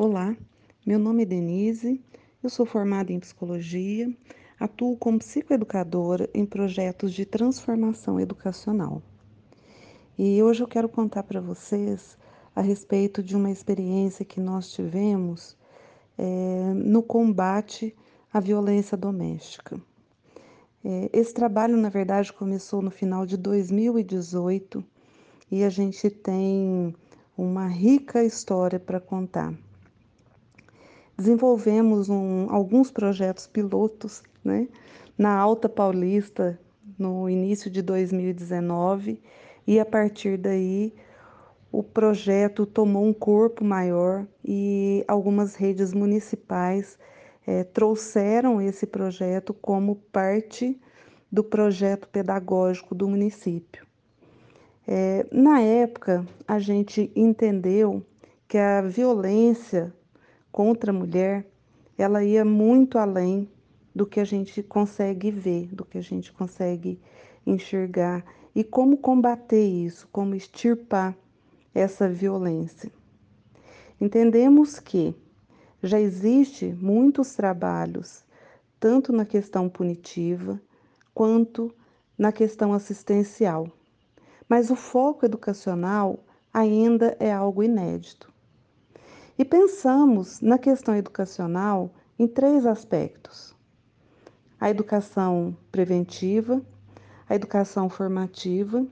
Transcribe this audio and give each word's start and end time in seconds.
Olá, 0.00 0.36
meu 0.86 0.96
nome 0.96 1.24
é 1.24 1.26
Denise, 1.26 2.00
eu 2.40 2.48
sou 2.48 2.64
formada 2.64 3.12
em 3.12 3.18
psicologia, 3.18 4.08
atuo 4.56 4.96
como 4.96 5.18
psicoeducadora 5.18 6.30
em 6.32 6.46
projetos 6.46 7.12
de 7.12 7.26
transformação 7.26 8.20
educacional. 8.20 9.02
E 10.16 10.40
hoje 10.40 10.62
eu 10.62 10.68
quero 10.68 10.88
contar 10.88 11.24
para 11.24 11.40
vocês 11.40 12.16
a 12.54 12.60
respeito 12.60 13.24
de 13.24 13.34
uma 13.34 13.50
experiência 13.50 14.24
que 14.24 14.38
nós 14.38 14.70
tivemos 14.70 15.56
é, 16.16 16.72
no 16.76 17.02
combate 17.02 17.92
à 18.32 18.38
violência 18.38 18.96
doméstica. 18.96 19.80
É, 20.84 21.10
esse 21.12 21.34
trabalho, 21.34 21.76
na 21.76 21.88
verdade, 21.88 22.32
começou 22.32 22.80
no 22.80 22.92
final 22.92 23.26
de 23.26 23.36
2018 23.36 24.84
e 25.50 25.64
a 25.64 25.68
gente 25.68 26.08
tem 26.08 26.94
uma 27.36 27.66
rica 27.66 28.22
história 28.22 28.78
para 28.78 29.00
contar. 29.00 29.52
Desenvolvemos 31.18 32.08
um, 32.08 32.46
alguns 32.48 32.92
projetos 32.92 33.48
pilotos 33.48 34.22
né, 34.44 34.68
na 35.18 35.36
Alta 35.36 35.68
Paulista 35.68 36.56
no 36.96 37.28
início 37.28 37.68
de 37.68 37.82
2019 37.82 39.20
e 39.66 39.80
a 39.80 39.84
partir 39.84 40.38
daí 40.38 40.94
o 41.72 41.82
projeto 41.82 42.64
tomou 42.64 43.04
um 43.04 43.12
corpo 43.12 43.64
maior 43.64 44.24
e 44.44 45.04
algumas 45.08 45.56
redes 45.56 45.92
municipais 45.92 46.96
é, 47.44 47.64
trouxeram 47.64 48.60
esse 48.60 48.86
projeto 48.86 49.52
como 49.52 49.96
parte 49.96 50.80
do 51.32 51.42
projeto 51.42 52.08
pedagógico 52.08 52.94
do 52.94 53.08
município. 53.08 53.84
É, 54.86 55.26
na 55.32 55.60
época, 55.60 56.24
a 56.46 56.60
gente 56.60 57.10
entendeu 57.16 58.06
que 58.46 58.56
a 58.56 58.80
violência 58.82 59.92
contra 60.50 60.90
a 60.90 60.94
mulher 60.94 61.46
ela 61.98 62.22
ia 62.22 62.44
muito 62.44 62.96
além 62.96 63.50
do 63.94 64.06
que 64.06 64.20
a 64.20 64.24
gente 64.24 64.62
consegue 64.62 65.30
ver, 65.30 65.74
do 65.74 65.84
que 65.84 65.98
a 65.98 66.02
gente 66.02 66.32
consegue 66.32 67.00
enxergar 67.44 68.24
e 68.54 68.62
como 68.62 68.96
combater 68.96 69.64
isso, 69.64 70.08
como 70.12 70.34
extirpar 70.34 71.16
essa 71.74 72.08
violência. 72.08 72.92
Entendemos 74.00 74.78
que 74.78 75.14
já 75.82 76.00
existe 76.00 76.66
muitos 76.80 77.34
trabalhos, 77.34 78.24
tanto 78.78 79.12
na 79.12 79.24
questão 79.24 79.68
punitiva 79.68 80.60
quanto 81.12 81.74
na 82.16 82.30
questão 82.30 82.72
assistencial. 82.72 83.68
Mas 84.48 84.70
o 84.70 84.76
foco 84.76 85.26
educacional 85.26 86.20
ainda 86.54 87.16
é 87.18 87.32
algo 87.32 87.62
inédito. 87.62 88.32
E 89.38 89.44
pensamos 89.44 90.40
na 90.40 90.58
questão 90.58 90.96
educacional 90.96 91.94
em 92.18 92.26
três 92.26 92.66
aspectos: 92.66 93.54
a 94.58 94.68
educação 94.68 95.56
preventiva, 95.70 96.60
a 97.28 97.36
educação 97.36 97.88
formativa 97.88 98.84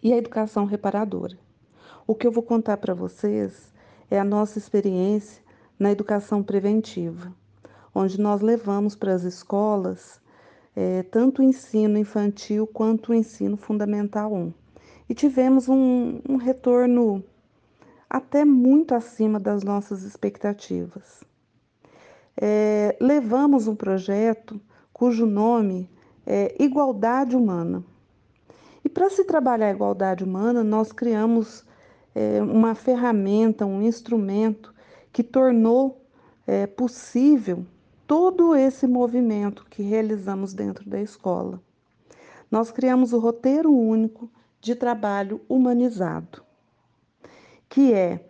e 0.00 0.12
a 0.12 0.16
educação 0.16 0.64
reparadora. 0.64 1.36
O 2.06 2.14
que 2.14 2.24
eu 2.24 2.30
vou 2.30 2.44
contar 2.44 2.76
para 2.76 2.94
vocês 2.94 3.74
é 4.08 4.16
a 4.20 4.24
nossa 4.24 4.58
experiência 4.58 5.42
na 5.76 5.90
educação 5.90 6.40
preventiva, 6.40 7.34
onde 7.92 8.20
nós 8.20 8.40
levamos 8.40 8.94
para 8.94 9.12
as 9.12 9.24
escolas 9.24 10.20
é, 10.76 11.02
tanto 11.02 11.42
o 11.42 11.44
ensino 11.44 11.98
infantil 11.98 12.64
quanto 12.64 13.10
o 13.10 13.14
ensino 13.14 13.56
fundamental 13.56 14.32
1. 14.32 14.52
E 15.08 15.14
tivemos 15.14 15.68
um, 15.68 16.20
um 16.28 16.36
retorno 16.36 17.24
até 18.08 18.44
muito 18.44 18.94
acima 18.94 19.38
das 19.38 19.62
nossas 19.62 20.02
expectativas. 20.02 21.22
É, 22.40 22.96
levamos 23.00 23.66
um 23.66 23.74
projeto 23.74 24.60
cujo 24.92 25.26
nome 25.26 25.90
é 26.26 26.54
Igualdade 26.62 27.36
Humana. 27.36 27.84
E 28.84 28.88
para 28.88 29.10
se 29.10 29.24
trabalhar 29.24 29.68
a 29.68 29.72
igualdade 29.72 30.24
humana, 30.24 30.62
nós 30.62 30.92
criamos 30.92 31.64
é, 32.14 32.40
uma 32.42 32.74
ferramenta, 32.74 33.66
um 33.66 33.82
instrumento 33.82 34.74
que 35.12 35.22
tornou 35.22 36.04
é, 36.46 36.66
possível 36.66 37.66
todo 38.06 38.54
esse 38.54 38.86
movimento 38.86 39.66
que 39.68 39.82
realizamos 39.82 40.54
dentro 40.54 40.88
da 40.88 41.00
escola. 41.00 41.60
Nós 42.50 42.70
criamos 42.70 43.12
o 43.12 43.18
roteiro 43.18 43.70
único 43.70 44.30
de 44.60 44.74
trabalho 44.74 45.40
humanizado, 45.48 46.42
que 47.68 47.92
é, 47.92 48.20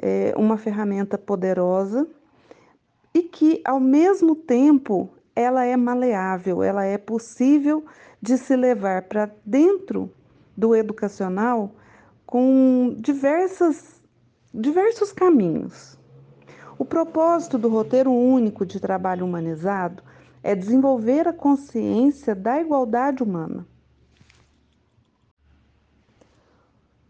é 0.00 0.34
uma 0.36 0.56
ferramenta 0.56 1.16
poderosa 1.16 2.06
e 3.14 3.22
que, 3.22 3.60
ao 3.64 3.80
mesmo 3.80 4.34
tempo, 4.34 5.10
ela 5.34 5.64
é 5.64 5.76
maleável, 5.76 6.62
ela 6.62 6.84
é 6.84 6.98
possível 6.98 7.84
de 8.20 8.36
se 8.36 8.56
levar 8.56 9.02
para 9.02 9.30
dentro 9.44 10.12
do 10.56 10.74
educacional 10.74 11.72
com 12.26 12.96
diversas, 12.98 14.02
diversos 14.52 15.12
caminhos. 15.12 15.96
O 16.78 16.84
propósito 16.84 17.56
do 17.56 17.68
roteiro 17.68 18.12
único 18.12 18.66
de 18.66 18.80
trabalho 18.80 19.24
humanizado 19.24 20.02
é 20.42 20.54
desenvolver 20.54 21.26
a 21.26 21.32
consciência 21.32 22.34
da 22.34 22.60
igualdade 22.60 23.22
humana. 23.22 23.66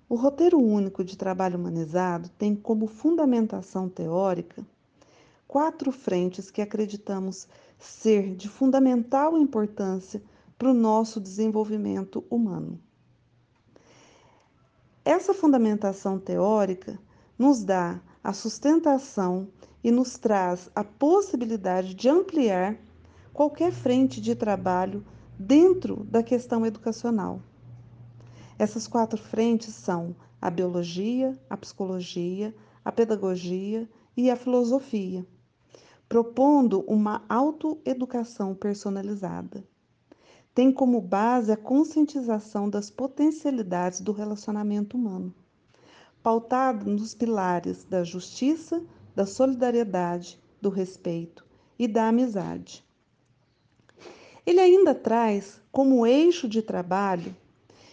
O 0.09 0.15
roteiro 0.15 0.59
único 0.59 1.05
de 1.05 1.19
trabalho 1.19 1.59
humanizado 1.59 2.31
tem 2.39 2.57
como 2.57 2.87
fundamentação 2.87 3.91
teórica 3.91 4.67
quatro 5.47 5.93
frentes 5.93 6.51
que 6.51 6.63
acreditamos 6.63 7.47
ser 7.79 8.35
de 8.35 8.49
fundamental 8.49 9.37
importância 9.37 10.23
para 10.57 10.71
o 10.71 10.75
nosso 10.75 11.21
desenvolvimento 11.21 12.25
humano. 12.31 12.81
Essa 15.05 15.35
fundamentação 15.35 16.19
teórica 16.19 16.99
nos 17.39 17.63
dá 17.63 18.01
a 18.23 18.33
sustentação 18.33 19.49
e 19.85 19.91
nos 19.91 20.19
traz 20.19 20.71
a 20.75 20.83
possibilidade 20.83 21.95
de 21.95 22.09
ampliar 22.09 22.77
qualquer 23.33 23.73
frente 23.73 24.21
de 24.21 24.35
trabalho 24.35 25.05
dentro 25.39 26.05
da 26.05 26.23
questão 26.23 26.67
educacional. 26.67 27.41
Essas 28.59 28.89
quatro 28.89 29.19
frentes 29.19 29.75
são 29.75 30.17
a 30.41 30.51
biologia, 30.51 31.39
a 31.49 31.57
psicologia, 31.57 32.55
a 32.85 32.91
pedagogia 32.91 33.89
e 34.17 34.31
a 34.31 34.37
filosofia, 34.37 35.27
propondo 36.09 36.81
uma 36.81 37.25
autoeducação 37.29 38.55
personalizada. 38.55 39.65
Tem 40.55 40.73
como 40.73 41.01
base 41.01 41.53
a 41.53 41.57
conscientização 41.57 42.69
das 42.69 42.91
potencialidades 42.91 44.01
do 44.01 44.13
relacionamento 44.13 44.97
humano 44.97 45.35
pautado 46.23 46.91
nos 46.91 47.15
pilares 47.15 47.85
da 47.85 48.05
justiça, 48.05 48.85
da 49.15 49.25
solidariedade, 49.25 50.39
do 50.61 50.69
respeito 50.69 51.47
e 51.79 51.87
da 51.87 52.09
amizade. 52.09 52.85
Ele 54.45 54.61
ainda 54.61 54.95
traz 54.95 55.61
como 55.71 56.07
eixo 56.07 56.49
de 56.49 56.63
trabalho 56.63 57.35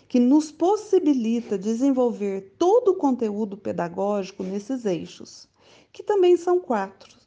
que 0.07 0.19
nos 0.19 0.51
possibilita 0.51 1.57
desenvolver 1.57 2.55
todo 2.57 2.91
o 2.91 2.95
conteúdo 2.95 3.57
pedagógico 3.57 4.43
nesses 4.43 4.85
eixos, 4.85 5.47
que 5.91 6.03
também 6.03 6.37
são 6.37 6.59
quatro. 6.59 7.17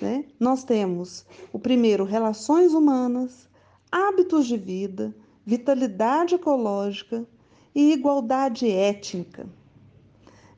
Né? 0.00 0.24
Nós 0.40 0.64
temos 0.64 1.26
o 1.52 1.58
primeiro, 1.58 2.04
relações 2.04 2.72
humanas, 2.72 3.48
hábitos 3.92 4.46
de 4.46 4.56
vida, 4.56 5.14
vitalidade 5.44 6.34
ecológica 6.34 7.26
e 7.74 7.92
igualdade 7.92 8.68
étnica. 8.68 9.46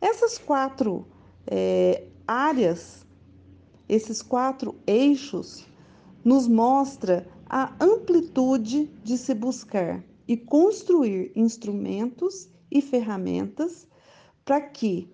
Essas 0.01 0.39
quatro 0.39 1.07
é, 1.47 2.05
áreas, 2.27 3.05
esses 3.89 4.23
quatro 4.23 4.75
eixos, 4.87 5.67
nos 6.25 6.49
mostra 6.49 7.27
a 7.49 7.73
amplitude 7.81 8.91
de 9.03 9.17
se 9.17 9.35
buscar 9.35 10.03
e 10.27 10.37
construir 10.37 11.33
instrumentos 11.35 12.49
e 12.71 12.81
ferramentas 12.83 13.87
para 14.45 14.61
que 14.61 15.11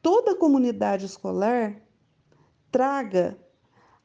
toda 0.00 0.32
a 0.32 0.36
comunidade 0.36 1.06
escolar 1.06 1.80
traga 2.70 3.38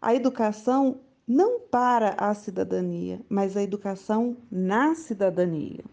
a 0.01 0.13
educação 0.13 1.01
não 1.27 1.59
para 1.59 2.15
a 2.17 2.33
cidadania, 2.33 3.21
mas 3.29 3.55
a 3.55 3.61
educação 3.61 4.37
na 4.49 4.95
cidadania. 4.95 5.83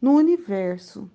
No 0.00 0.12
universo 0.16 1.10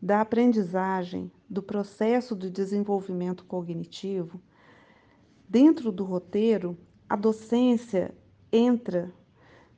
da 0.00 0.20
aprendizagem, 0.20 1.30
do 1.48 1.62
processo 1.62 2.34
de 2.34 2.50
desenvolvimento 2.50 3.44
cognitivo, 3.44 4.40
dentro 5.48 5.92
do 5.92 6.02
roteiro, 6.02 6.76
a 7.08 7.14
docência 7.14 8.12
entra 8.50 9.12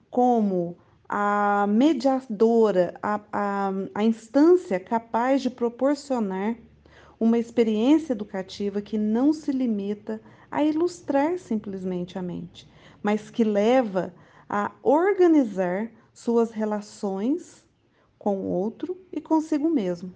como 0.09 0.79
a 1.09 1.67
mediadora, 1.69 2.95
a, 3.03 3.21
a, 3.33 3.73
a 3.95 4.05
instância 4.05 4.81
capaz 4.81 5.43
de 5.43 5.51
proporcionar 5.51 6.57
uma 7.21 7.39
experiência 7.39 8.13
educativa 8.13 8.83
que 8.83 8.99
não 8.99 9.33
se 9.33 9.53
limita 9.53 10.21
a 10.51 10.65
ilustrar 10.65 11.39
simplesmente 11.39 12.19
a 12.19 12.23
mente, 12.23 12.69
mas 13.03 13.31
que 13.31 13.45
leva 13.45 14.15
a 14.49 14.73
organizar 14.83 15.91
suas 16.13 16.51
relações 16.51 17.65
com 18.19 18.39
o 18.39 18.47
outro 18.47 18.97
e 19.13 19.21
consigo 19.21 19.69
mesmo. 19.69 20.13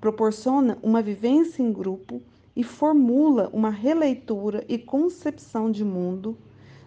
Proporciona 0.00 0.78
uma 0.82 1.02
vivência 1.02 1.62
em 1.62 1.72
grupo 1.72 2.22
e 2.54 2.62
formula 2.62 3.50
uma 3.52 3.70
releitura 3.70 4.64
e 4.68 4.78
concepção 4.78 5.70
de 5.70 5.84
mundo, 5.84 6.36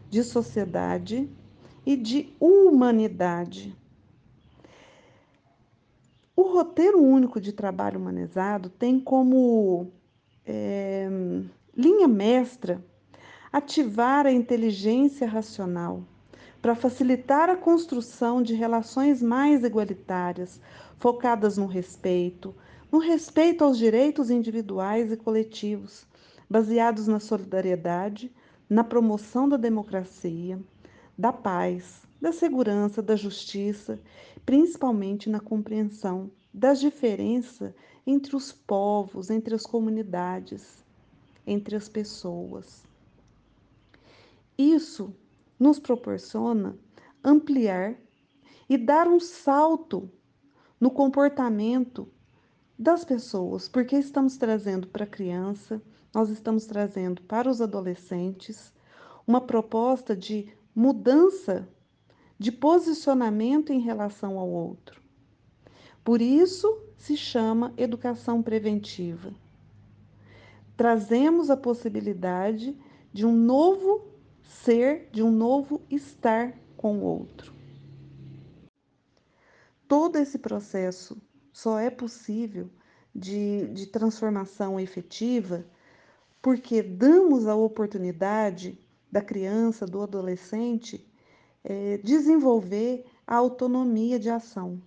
de 0.09 0.24
sociedade 0.24 1.30
e 1.86 1.95
de 1.95 2.33
humanidade. 2.39 3.75
O 6.36 6.44
roteiro 6.44 7.01
único 7.01 7.39
de 7.39 7.51
trabalho 7.51 8.00
humanizado 8.00 8.69
tem 8.69 9.00
como 9.00 9.92
é, 10.45 11.07
linha 11.75 12.07
mestra 12.07 12.83
ativar 13.51 14.25
a 14.25 14.31
inteligência 14.31 15.28
racional 15.28 16.04
para 16.62 16.75
facilitar 16.75 17.50
a 17.50 17.56
construção 17.56 18.42
de 18.42 18.54
relações 18.54 19.22
mais 19.22 19.63
igualitárias, 19.63 20.62
focadas 20.98 21.57
no 21.57 21.66
respeito, 21.66 22.56
no 22.92 23.00
respeito 23.00 23.63
aos 23.63 23.77
direitos 23.77 24.30
individuais 24.30 25.12
e 25.12 25.18
coletivos, 25.18 26.06
baseados 26.50 27.07
na 27.07 27.19
solidariedade, 27.19 28.31
na 28.69 28.84
promoção 28.84 29.50
da 29.50 29.57
democracia, 29.57 30.60
da 31.18 31.31
paz, 31.34 32.02
da 32.19 32.31
segurança, 32.31 33.02
da 33.02 33.16
justiça, 33.16 34.00
principalmente 34.46 35.30
na 35.30 35.40
compreensão 35.40 36.31
das 36.54 36.80
diferenças 36.80 37.74
entre 38.06 38.36
os 38.36 38.52
povos, 38.52 39.30
entre 39.30 39.56
as 39.56 39.66
comunidades, 39.66 40.84
entre 41.46 41.75
as 41.75 41.88
pessoas. 41.88 42.84
Isso 44.58 45.13
nos 45.60 45.80
proporciona 45.80 46.78
ampliar 47.24 47.96
e 48.69 48.78
dar 48.78 49.08
um 49.08 49.19
salto 49.19 50.10
no 50.80 50.90
comportamento 50.90 52.08
das 52.78 53.06
pessoas, 53.06 53.68
porque 53.68 53.96
estamos 53.96 54.38
trazendo 54.38 54.88
para 54.88 55.04
a 55.04 55.08
criança, 55.08 55.81
nós 56.13 56.30
estamos 56.30 56.66
trazendo 56.66 57.22
para 57.24 57.50
os 57.50 57.62
adolescentes 57.62 58.74
uma 59.28 59.40
proposta 59.40 60.16
de 60.16 60.52
mudança 60.76 61.68
de 62.38 62.52
posicionamento 62.52 63.72
em 63.72 63.80
relação 63.80 64.40
ao 64.40 64.50
outro. 64.50 65.02
Por 66.04 66.22
isso 66.22 66.82
se 66.98 67.16
chama 67.16 67.74
educação 67.78 68.42
preventiva. 68.42 69.34
Trazemos 70.76 71.50
a 71.50 71.58
possibilidade 71.58 72.76
de 73.14 73.26
um 73.26 73.36
novo 73.36 74.08
ser, 74.42 75.10
de 75.12 75.22
um 75.22 75.32
novo 75.32 75.82
estar 75.90 76.58
com 76.76 77.00
o 77.00 77.04
outro. 77.04 77.54
Todo 79.88 80.18
esse 80.18 80.40
processo 80.40 81.22
só 81.52 81.78
é 81.78 81.90
possível 81.90 82.70
de, 83.14 83.68
de 83.68 83.88
transformação 83.88 84.80
efetiva 84.80 85.66
porque 86.42 86.82
damos 86.82 87.46
a 87.46 87.56
oportunidade 87.56 88.80
da 89.12 89.22
criança, 89.22 89.86
do 89.86 90.02
adolescente, 90.02 91.06
é, 91.63 91.98
desenvolver 91.98 93.06
a 93.28 93.36
autonomia 93.36 94.18
de 94.18 94.30
ação. 94.30 94.81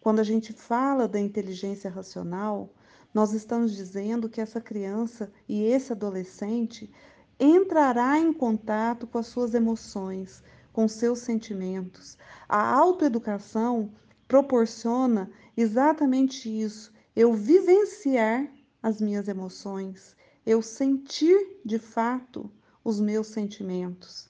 Quando 0.00 0.20
a 0.20 0.24
gente 0.24 0.52
fala 0.52 1.08
da 1.08 1.18
inteligência 1.18 1.90
racional, 1.90 2.74
nós 3.12 3.32
estamos 3.32 3.74
dizendo 3.74 4.28
que 4.28 4.40
essa 4.40 4.60
criança 4.60 5.32
e 5.48 5.62
esse 5.64 5.92
adolescente 5.92 6.90
entrará 7.38 8.18
em 8.18 8.32
contato 8.32 9.06
com 9.06 9.18
as 9.18 9.26
suas 9.26 9.54
emoções, 9.54 10.42
com 10.72 10.86
seus 10.86 11.20
sentimentos. 11.20 12.16
A 12.48 12.74
autoeducação 12.76 13.90
proporciona 14.28 15.30
exatamente 15.56 16.48
isso, 16.48 16.92
eu 17.16 17.32
vivenciar 17.32 18.48
as 18.82 19.00
minhas 19.00 19.26
emoções, 19.26 20.16
eu 20.46 20.62
sentir 20.62 21.60
de 21.64 21.78
fato 21.78 22.50
os 22.84 23.00
meus 23.00 23.28
sentimentos. 23.28 24.28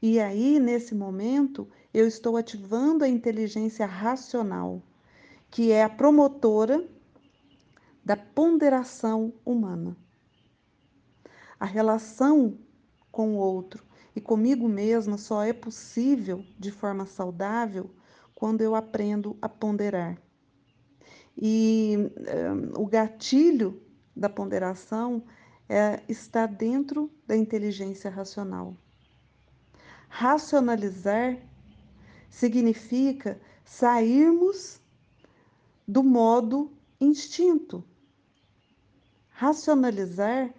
E 0.00 0.20
aí, 0.20 0.58
nesse 0.58 0.94
momento, 0.94 1.68
eu 1.92 2.06
estou 2.06 2.36
ativando 2.36 3.04
a 3.04 3.08
inteligência 3.08 3.86
racional, 3.86 4.82
que 5.50 5.72
é 5.72 5.82
a 5.82 5.88
promotora 5.88 6.86
da 8.04 8.16
ponderação 8.16 9.32
humana 9.44 9.96
a 11.64 11.66
relação 11.66 12.58
com 13.10 13.36
o 13.36 13.38
outro 13.38 13.82
e 14.14 14.20
comigo 14.20 14.68
mesma 14.68 15.16
só 15.16 15.42
é 15.42 15.52
possível 15.52 16.44
de 16.58 16.70
forma 16.70 17.06
saudável 17.06 17.90
quando 18.34 18.60
eu 18.60 18.74
aprendo 18.74 19.36
a 19.40 19.48
ponderar. 19.48 20.18
E 21.34 21.94
um, 21.96 22.10
eh, 22.22 22.52
o 22.76 22.86
gatilho 22.86 23.80
da 24.14 24.28
ponderação 24.28 25.24
é, 25.68 26.02
está 26.08 26.46
dentro 26.46 27.10
da 27.26 27.36
inteligência 27.36 28.10
racional. 28.10 28.76
Racionalizar 30.08 31.38
significa 32.28 33.40
sairmos 33.64 34.80
do 35.86 36.02
modo 36.02 36.72
instinto. 37.00 37.84
Racionalizar 39.30 40.54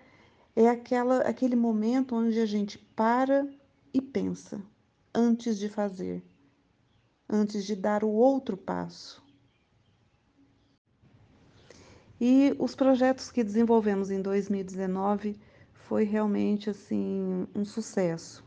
é 0.56 0.68
aquela, 0.68 1.20
aquele 1.20 1.56
momento 1.56 2.16
onde 2.16 2.40
a 2.40 2.46
gente 2.46 2.78
para 2.78 3.50
e 3.94 4.02
pensa 4.02 4.62
antes 5.14 5.58
de 5.58 5.70
fazer, 5.70 6.24
antes 7.30 7.66
de 7.66 7.76
dar 7.76 8.04
o 8.04 8.10
outro 8.10 8.58
passo. 8.58 9.25
E 12.20 12.56
os 12.58 12.76
projetos 12.76 13.30
que 13.32 13.44
desenvolvemos 13.44 14.10
em 14.10 14.22
2019 14.22 15.38
foi 15.74 16.04
realmente 16.04 16.70
assim 16.70 17.46
um 17.54 17.66
sucesso. 17.66 18.44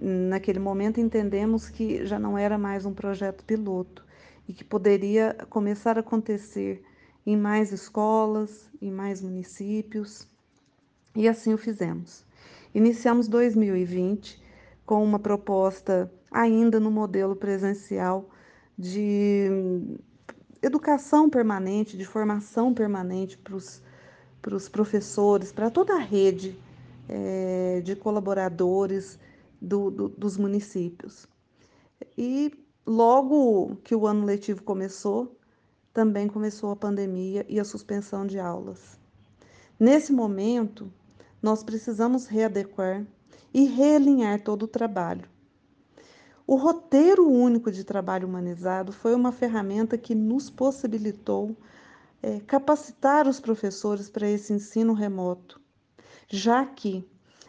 Naquele 0.00 0.58
momento 0.58 1.00
entendemos 1.00 1.68
que 1.70 2.04
já 2.04 2.18
não 2.18 2.36
era 2.36 2.58
mais 2.58 2.84
um 2.84 2.92
projeto 2.92 3.44
piloto 3.44 4.04
e 4.48 4.52
que 4.52 4.64
poderia 4.64 5.34
começar 5.48 5.96
a 5.96 6.00
acontecer 6.00 6.82
em 7.24 7.36
mais 7.36 7.72
escolas, 7.72 8.68
em 8.82 8.90
mais 8.90 9.22
municípios. 9.22 10.26
E 11.14 11.28
assim 11.28 11.54
o 11.54 11.58
fizemos. 11.58 12.26
Iniciamos 12.74 13.28
2020 13.28 14.42
com 14.84 15.02
uma 15.02 15.18
proposta 15.18 16.12
ainda 16.30 16.80
no 16.80 16.90
modelo 16.90 17.36
presencial 17.36 18.28
de 18.76 19.48
educação 20.64 21.28
permanente, 21.28 21.96
de 21.96 22.04
formação 22.04 22.72
permanente 22.72 23.36
para 23.38 24.54
os 24.56 24.68
professores, 24.68 25.52
para 25.52 25.70
toda 25.70 25.94
a 25.94 26.00
rede 26.00 26.58
é, 27.08 27.82
de 27.84 27.94
colaboradores 27.94 29.18
do, 29.60 29.90
do, 29.90 30.08
dos 30.08 30.36
municípios. 30.36 31.26
E 32.16 32.52
logo 32.86 33.76
que 33.84 33.94
o 33.94 34.06
ano 34.06 34.24
letivo 34.24 34.62
começou, 34.62 35.38
também 35.92 36.28
começou 36.28 36.70
a 36.70 36.76
pandemia 36.76 37.44
e 37.48 37.60
a 37.60 37.64
suspensão 37.64 38.26
de 38.26 38.38
aulas. 38.38 38.98
Nesse 39.78 40.12
momento, 40.12 40.90
nós 41.42 41.62
precisamos 41.62 42.26
readequar 42.26 43.06
e 43.52 43.66
realinhar 43.66 44.42
todo 44.42 44.64
o 44.64 44.68
trabalho. 44.68 45.28
O 46.46 46.56
roteiro 46.56 47.26
único 47.26 47.72
de 47.72 47.84
trabalho 47.84 48.28
humanizado 48.28 48.92
foi 48.92 49.14
uma 49.14 49.32
ferramenta 49.32 49.96
que 49.96 50.14
nos 50.14 50.50
possibilitou 50.50 51.56
é, 52.22 52.38
capacitar 52.40 53.26
os 53.26 53.40
professores 53.40 54.10
para 54.10 54.28
esse 54.28 54.52
ensino 54.52 54.92
remoto, 54.92 55.58
já 56.28 56.66
que 56.66 57.08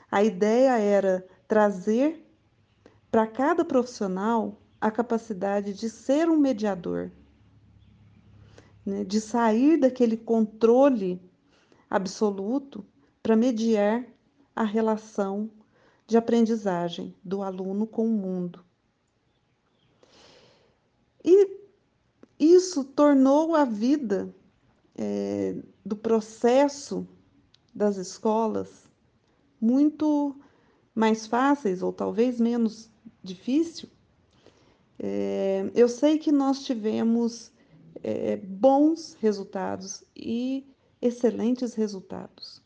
a 0.09 0.23
ideia 0.23 0.77
era 0.77 1.27
trazer 1.45 2.25
para 3.11 3.27
cada 3.27 3.65
profissional 3.65 4.61
a 4.79 4.89
capacidade 4.89 5.73
de 5.73 5.89
ser 5.89 6.29
um 6.29 6.37
mediador, 6.37 7.11
né, 8.85 9.03
de 9.03 9.19
sair 9.19 9.77
daquele 9.77 10.15
controle 10.15 11.21
absoluto 11.89 12.85
para 13.21 13.35
mediar 13.35 14.05
a 14.55 14.63
relação 14.63 15.49
de 16.07 16.17
aprendizagem 16.17 17.13
do 17.21 17.41
aluno 17.41 17.85
com 17.85 18.07
o 18.07 18.11
mundo. 18.11 18.64
E 21.25 21.57
isso 22.39 22.83
tornou 22.83 23.55
a 23.55 23.65
vida 23.65 24.33
é, 24.95 25.55
do 25.83 25.95
processo 25.95 27.07
das 27.73 27.97
escolas 27.97 28.85
muito 29.59 30.35
mais 30.93 31.25
fáceis 31.25 31.81
ou 31.81 31.91
talvez 31.91 32.39
menos 32.39 32.91
difícil. 33.23 33.89
É, 34.99 35.69
eu 35.73 35.89
sei 35.89 36.19
que 36.19 36.31
nós 36.31 36.63
tivemos 36.63 37.51
é, 38.03 38.37
bons 38.37 39.17
resultados 39.19 40.03
e 40.15 40.63
excelentes 41.01 41.73
resultados. 41.73 42.61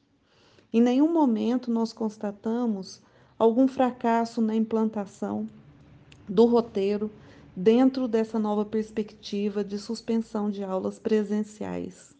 Em 0.71 0.81
nenhum 0.81 1.11
momento 1.11 1.71
nós 1.71 1.93
constatamos 1.93 3.01
algum 3.37 3.67
fracasso 3.67 4.41
na 4.41 4.53
implantação 4.53 5.49
do 6.27 6.45
roteiro 6.45 7.09
dentro 7.61 8.07
dessa 8.07 8.39
nova 8.39 8.63
perspectiva 8.63 9.65
de 9.65 9.77
suspensão 9.77 10.49
de 10.49 10.63
aulas 10.63 10.97
presenciais. 10.97 12.15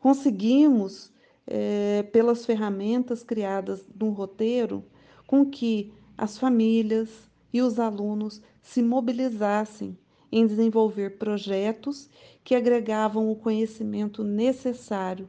Conseguimos, 0.00 1.12
é, 1.46 2.02
pelas 2.02 2.46
ferramentas 2.46 3.22
criadas 3.22 3.84
no 3.94 4.08
roteiro, 4.10 4.82
com 5.26 5.44
que 5.44 5.92
as 6.16 6.38
famílias 6.38 7.10
e 7.52 7.60
os 7.60 7.78
alunos 7.78 8.40
se 8.62 8.82
mobilizassem 8.82 9.98
em 10.32 10.46
desenvolver 10.46 11.18
projetos 11.18 12.08
que 12.42 12.54
agregavam 12.54 13.30
o 13.30 13.36
conhecimento 13.36 14.24
necessário 14.24 15.28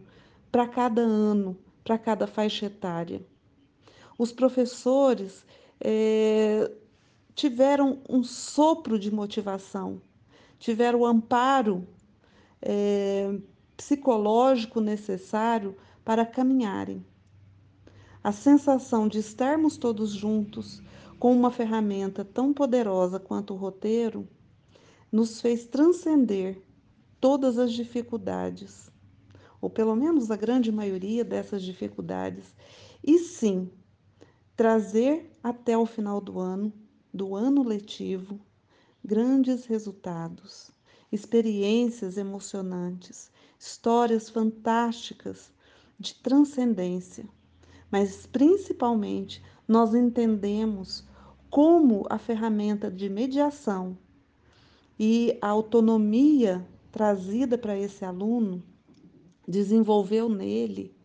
para 0.50 0.65
cada 0.65 1.01
ano, 1.01 1.58
para 1.84 1.98
cada 1.98 2.25
faixa 2.25 2.67
etária. 2.67 3.22
Os 4.17 4.32
professores 4.32 5.46
é, 5.77 6.72
tiveram 7.38 8.00
um 8.10 8.24
sopro 8.24 8.98
de 8.98 9.13
motivação, 9.13 10.01
tiveram 10.58 11.01
o 11.01 11.06
amparo 11.06 11.88
é, 12.60 13.39
psicológico 13.77 14.82
necessário 14.82 15.77
para 16.03 16.25
caminharem. 16.25 17.06
A 18.24 18.32
sensação 18.32 19.08
de 19.08 19.20
estarmos 19.20 19.77
todos 19.77 20.10
juntos 20.10 20.82
com 21.20 21.32
uma 21.32 21.51
ferramenta 21.51 22.25
tão 22.25 22.51
poderosa 22.51 23.20
quanto 23.20 23.53
o 23.53 23.58
roteiro 23.58 24.27
nos 25.12 25.39
fez 25.39 25.63
transcender 25.67 26.60
todas 27.22 27.60
as 27.60 27.72
dificuldades, 27.72 28.91
ou 29.62 29.70
pelo 29.70 29.96
menos 29.96 30.32
a 30.32 30.36
grande 30.36 30.72
maioria 30.72 31.24
dessas 31.24 31.62
dificuldades, 31.62 32.56
e 33.03 33.20
sim 33.20 33.70
trazer 34.56 35.38
até 35.44 35.77
o 35.77 35.86
final 35.86 36.20
do 36.20 36.39
ano, 36.39 36.74
do 37.18 37.36
ano 37.36 37.64
letivo, 37.64 38.40
grandes 39.04 39.66
resultados, 39.66 40.70
experiências 41.12 42.16
emocionantes, 42.16 43.32
histórias 43.60 44.30
fantásticas 44.30 45.52
de 46.00 46.14
transcendência, 46.14 47.28
mas 47.90 48.28
principalmente 48.28 49.42
nós 49.68 49.96
entendemos 49.96 51.04
como 51.50 52.06
a 52.08 52.20
ferramenta 52.20 52.92
de 52.92 53.10
mediação 53.10 53.98
e 55.00 55.40
a 55.42 55.48
autonomia 55.48 56.64
trazida 56.92 57.58
para 57.58 57.76
esse 57.76 58.06
aluno 58.06 58.62
desenvolveu 59.48 60.30
nele 60.30 60.96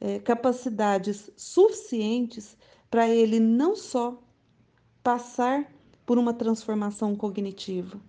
é, 0.00 0.18
capacidades 0.18 1.30
suficientes 1.36 2.56
para 2.90 3.06
ele 3.06 3.38
não 3.38 3.76
só 3.76 4.18
passar 5.02 5.66
por 6.06 6.18
uma 6.18 6.32
transformação 6.32 7.14
cognitiva, 7.16 8.00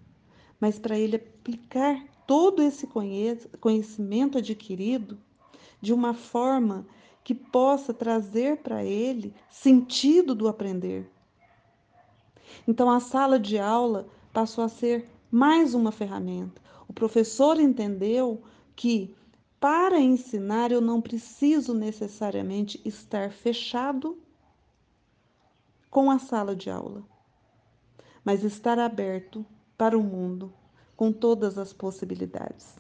mas 0.60 0.78
para 0.78 0.98
ele 0.98 1.16
aplicar 1.16 2.04
todo 2.26 2.62
esse 2.62 2.88
conhecimento 3.60 4.38
adquirido 4.38 5.18
de 5.82 5.94
uma 5.94 6.14
forma 6.14 6.86
que 7.24 7.36
possa 7.36 7.94
trazer 7.94 8.58
para 8.58 8.84
ele 8.84 9.34
sentido 9.50 10.34
do 10.34 10.48
aprender. 10.48 11.10
Então, 12.68 12.90
a 12.90 13.00
sala 13.00 13.40
de 13.40 13.58
aula 13.58 14.08
passou 14.32 14.64
a 14.64 14.70
ser 14.70 15.10
mais 15.32 15.74
uma 15.74 15.92
ferramenta. 15.92 16.62
O 16.88 16.94
professor 16.94 17.60
entendeu 17.60 18.42
que 18.76 19.16
para 19.60 20.00
ensinar 20.00 20.72
eu 20.72 20.82
não 20.82 21.02
preciso 21.02 21.74
necessariamente 21.74 22.82
estar 22.84 23.32
fechado 23.32 24.18
com 25.94 26.10
a 26.10 26.18
sala 26.18 26.56
de 26.56 26.72
aula, 26.72 27.04
mas 28.26 28.44
estar 28.44 28.80
aberto 28.80 29.46
para 29.78 29.96
o 29.96 30.02
mundo 30.02 30.52
com 30.96 31.12
todas 31.12 31.56
as 31.56 31.72
possibilidades. 31.72 32.76